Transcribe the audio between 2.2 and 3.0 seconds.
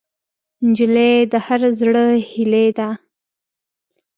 هیلې ده.